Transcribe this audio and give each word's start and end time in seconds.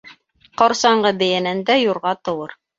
Ҡорсаңғы 0.61 1.13
бейәнән 1.21 1.63
дә 1.71 1.79
юрға 1.85 2.19
тыуыр. 2.27 2.61